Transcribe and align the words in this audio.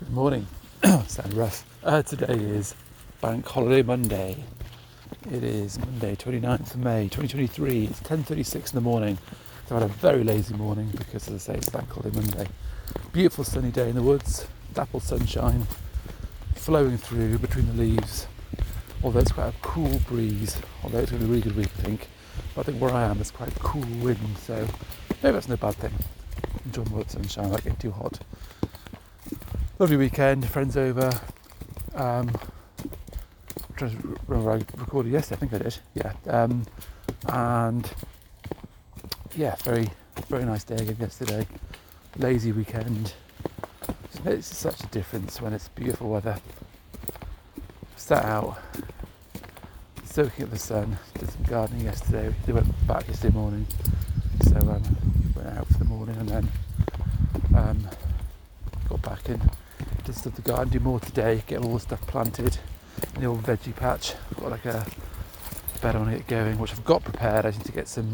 Good 0.00 0.12
morning. 0.12 0.46
Sound 1.08 1.34
rough. 1.34 1.62
Uh, 1.84 2.00
today 2.00 2.32
is 2.32 2.74
Bank 3.20 3.46
Holiday 3.46 3.82
Monday. 3.82 4.34
It 5.30 5.44
is 5.44 5.78
Monday, 5.78 6.16
29th 6.16 6.72
of 6.72 6.78
May, 6.78 7.02
2023. 7.02 7.84
It's 7.84 8.00
10.36 8.00 8.54
in 8.54 8.62
the 8.76 8.80
morning. 8.80 9.18
So 9.68 9.76
I've 9.76 9.82
had 9.82 9.90
a 9.90 9.92
very 9.92 10.24
lazy 10.24 10.54
morning 10.54 10.88
because, 10.96 11.28
as 11.28 11.34
I 11.34 11.52
say, 11.52 11.58
it's 11.58 11.68
Bank 11.68 11.90
Holiday 11.90 12.18
Monday. 12.18 12.46
Beautiful 13.12 13.44
sunny 13.44 13.70
day 13.70 13.90
in 13.90 13.94
the 13.94 14.02
woods, 14.02 14.46
dapple 14.72 15.00
sunshine 15.00 15.66
flowing 16.54 16.96
through 16.96 17.36
between 17.36 17.66
the 17.66 17.74
leaves. 17.74 18.26
Although 19.04 19.20
it's 19.20 19.32
quite 19.32 19.48
a 19.48 19.54
cool 19.60 20.00
breeze, 20.08 20.58
although 20.82 21.00
it's 21.00 21.10
going 21.10 21.20
to 21.20 21.28
be 21.28 21.30
a 21.30 21.36
really 21.36 21.42
good 21.42 21.56
week, 21.56 21.72
I 21.78 21.82
think. 21.82 22.08
But 22.54 22.62
I 22.62 22.64
think 22.70 22.80
where 22.80 22.94
I 22.94 23.02
am 23.02 23.20
is 23.20 23.30
quite 23.30 23.54
cool 23.56 23.84
wind, 24.00 24.38
so 24.38 24.66
maybe 25.22 25.34
that's 25.34 25.48
no 25.48 25.58
bad 25.58 25.74
thing. 25.74 25.92
Enjoy 26.64 26.84
the 26.84 27.04
sunshine, 27.06 27.50
not 27.50 27.62
getting 27.62 27.78
too 27.78 27.90
hot 27.90 28.18
lovely 29.80 29.96
weekend, 29.96 30.46
friends 30.46 30.76
over. 30.76 31.10
Um, 31.94 32.30
I'm 32.78 33.74
trying 33.76 33.90
to 33.92 34.18
remember 34.28 34.50
I 34.50 34.56
recorded 34.78 35.10
yesterday, 35.10 35.36
I 35.36 35.38
think 35.38 35.54
I 35.54 35.58
did. 35.58 35.78
Yeah. 35.94 36.12
Um, 36.26 36.66
and 37.26 37.90
yeah, 39.34 39.56
very 39.64 39.88
very 40.28 40.44
nice 40.44 40.64
day 40.64 40.74
again 40.74 40.98
yesterday. 41.00 41.46
Lazy 42.18 42.52
weekend. 42.52 43.14
It's 44.26 44.54
such 44.54 44.84
a 44.84 44.86
difference 44.88 45.40
when 45.40 45.54
it's 45.54 45.68
beautiful 45.68 46.10
weather. 46.10 46.36
Sat 47.96 48.26
out, 48.26 48.58
soaking 50.04 50.44
up 50.44 50.50
the 50.50 50.58
sun. 50.58 50.98
Did 51.18 51.30
some 51.30 51.42
gardening 51.44 51.86
yesterday. 51.86 52.34
We 52.46 52.52
went 52.52 52.86
back 52.86 53.08
yesterday 53.08 53.32
morning, 53.32 53.66
so 54.42 54.56
um, 54.56 54.82
went 55.34 55.48
out 55.56 55.66
for 55.68 55.78
the 55.78 55.86
morning 55.86 56.16
and 56.16 56.28
then 56.28 56.48
um, 57.56 57.88
got 58.90 59.00
back 59.00 59.26
in 59.30 59.40
did 60.10 60.18
stuff 60.18 60.34
the 60.34 60.42
garden, 60.42 60.68
do 60.70 60.80
more 60.80 60.98
today, 60.98 61.42
get 61.46 61.62
all 61.62 61.74
the 61.74 61.80
stuff 61.80 62.00
planted 62.02 62.58
in 63.14 63.20
the 63.20 63.26
old 63.28 63.42
veggie 63.42 63.74
patch. 63.76 64.14
I've 64.30 64.40
got 64.40 64.50
like 64.50 64.64
a 64.64 64.84
bed 65.80 65.94
on 65.94 66.08
it 66.08 66.26
going, 66.26 66.58
which 66.58 66.72
I've 66.72 66.84
got 66.84 67.04
prepared. 67.04 67.46
I 67.46 67.50
need 67.50 67.64
to 67.64 67.72
get 67.72 67.86
some 67.86 68.12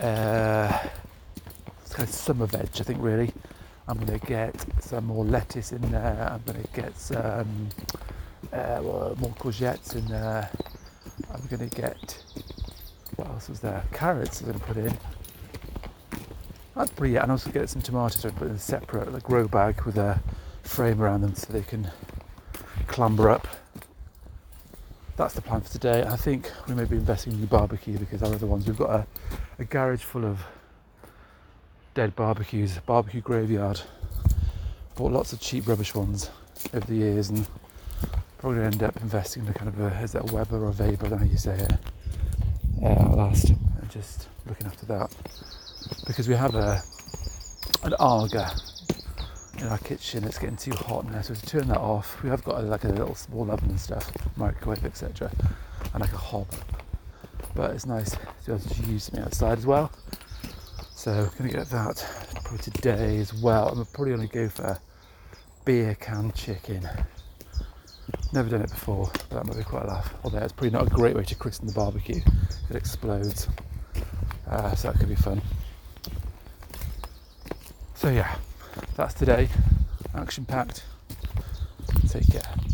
uh, 0.00 0.78
kind 1.90 2.08
of 2.08 2.10
summer 2.10 2.46
veg, 2.46 2.70
I 2.74 2.82
think 2.82 2.98
really. 3.00 3.32
I'm 3.86 3.98
going 3.98 4.18
to 4.18 4.26
get 4.26 4.54
some 4.80 5.06
more 5.06 5.24
lettuce 5.24 5.70
in 5.70 5.80
there. 5.92 6.28
I'm 6.28 6.42
going 6.42 6.60
to 6.60 6.72
get 6.72 6.98
some 6.98 7.68
uh, 8.52 8.80
more 8.82 9.34
courgettes 9.38 9.94
in 9.94 10.06
there. 10.06 10.50
I'm 11.32 11.46
going 11.46 11.68
to 11.68 11.76
get 11.76 12.20
what 13.14 13.28
else 13.28 13.48
was 13.48 13.60
there? 13.60 13.84
Carrots. 13.92 14.40
I'm 14.40 14.48
going 14.48 14.58
to 14.58 14.66
put 14.66 14.76
in. 14.76 14.98
That's 16.74 16.90
pretty. 16.90 17.16
And 17.16 17.30
also 17.30 17.50
get 17.50 17.70
some 17.70 17.80
tomatoes. 17.80 18.24
I 18.24 18.30
put 18.30 18.48
in 18.48 18.54
a 18.54 18.58
separate 18.58 19.12
like 19.12 19.22
grow 19.22 19.46
bag 19.46 19.82
with 19.82 19.98
a 19.98 20.20
frame 20.68 21.00
around 21.00 21.22
them 21.22 21.34
so 21.34 21.52
they 21.52 21.62
can 21.62 21.90
clamber 22.86 23.30
up. 23.30 23.48
That's 25.16 25.34
the 25.34 25.42
plan 25.42 25.62
for 25.62 25.72
today. 25.72 26.04
I 26.04 26.16
think 26.16 26.50
we 26.68 26.74
may 26.74 26.84
be 26.84 26.96
investing 26.96 27.32
in 27.32 27.40
new 27.40 27.46
barbecue 27.46 27.98
because 27.98 28.22
our 28.22 28.32
other 28.32 28.46
ones, 28.46 28.66
we've 28.66 28.76
got 28.76 28.90
a, 28.90 29.06
a 29.58 29.64
garage 29.64 30.02
full 30.02 30.24
of 30.24 30.40
dead 31.94 32.14
barbecues, 32.14 32.78
barbecue 32.86 33.20
graveyard. 33.20 33.80
Bought 34.94 35.12
lots 35.12 35.32
of 35.32 35.40
cheap 35.40 35.66
rubbish 35.66 35.94
ones 35.94 36.30
over 36.72 36.86
the 36.86 36.94
years 36.94 37.30
and 37.30 37.46
probably 38.38 38.62
end 38.62 38.82
up 38.82 38.96
investing 39.00 39.44
in 39.44 39.48
a 39.48 39.54
kind 39.54 39.68
of 39.68 39.80
a, 39.80 39.88
is 40.00 40.12
that 40.12 40.30
Weber 40.30 40.64
or 40.64 40.70
Weber, 40.70 41.06
I 41.06 41.08
don't 41.08 41.10
know 41.10 41.18
how 41.18 41.24
you 41.24 41.36
say 41.36 41.54
it, 41.54 41.72
uh, 42.84 43.14
last. 43.16 43.48
And 43.48 43.90
just 43.90 44.28
looking 44.46 44.66
after 44.66 44.86
that. 44.86 45.12
Because 46.06 46.28
we 46.28 46.34
have 46.34 46.54
a 46.54 46.80
an 47.82 47.94
Aga 47.98 48.52
in 49.60 49.68
our 49.68 49.78
kitchen. 49.78 50.24
It's 50.24 50.38
getting 50.38 50.56
too 50.56 50.72
hot 50.72 51.10
now, 51.10 51.20
so 51.20 51.34
to 51.34 51.46
turn 51.46 51.68
that 51.68 51.78
off, 51.78 52.22
we 52.22 52.30
have 52.30 52.44
got 52.44 52.60
a, 52.60 52.62
like 52.62 52.84
a 52.84 52.88
little 52.88 53.14
small 53.14 53.50
oven 53.50 53.70
and 53.70 53.80
stuff, 53.80 54.10
microwave, 54.36 54.84
etc., 54.84 55.30
and 55.92 56.00
like 56.00 56.12
a 56.12 56.16
hob. 56.16 56.46
But 57.54 57.72
it's 57.72 57.86
nice 57.86 58.10
to 58.10 58.18
be 58.46 58.52
able 58.52 58.58
to 58.60 58.82
use 58.84 59.04
something 59.04 59.24
outside 59.24 59.58
as 59.58 59.66
well. 59.66 59.90
So 60.94 61.12
I'm 61.12 61.38
gonna 61.38 61.50
get 61.50 61.68
that 61.70 62.04
probably 62.44 62.58
today 62.58 63.18
as 63.18 63.34
well. 63.34 63.68
I'm 63.68 63.84
probably 63.86 64.14
gonna 64.14 64.26
go 64.26 64.48
for 64.48 64.78
beer 65.64 65.96
can 66.00 66.32
chicken. 66.32 66.88
Never 68.32 68.48
done 68.48 68.62
it 68.62 68.70
before, 68.70 69.10
but 69.12 69.30
that 69.30 69.46
might 69.46 69.56
be 69.56 69.64
quite 69.64 69.84
a 69.84 69.88
laugh. 69.88 70.14
Although 70.24 70.38
it's 70.38 70.52
probably 70.52 70.70
not 70.70 70.86
a 70.86 70.90
great 70.90 71.14
way 71.14 71.24
to 71.24 71.34
christen 71.34 71.66
the 71.66 71.72
barbecue. 71.72 72.20
It 72.70 72.76
explodes. 72.76 73.48
Uh, 74.48 74.74
so 74.74 74.90
that 74.90 74.98
could 74.98 75.08
be 75.08 75.14
fun. 75.14 75.42
So 77.94 78.10
yeah, 78.10 78.36
that's 78.96 79.14
today. 79.14 79.48
Action 80.14 80.44
packed. 80.44 80.84
Take 82.08 82.30
care. 82.30 82.67